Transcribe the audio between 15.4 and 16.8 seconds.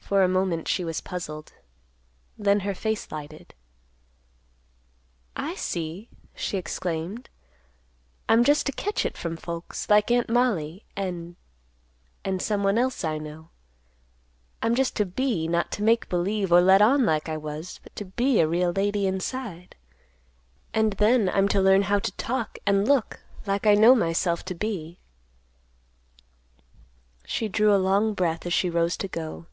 not to make believe or let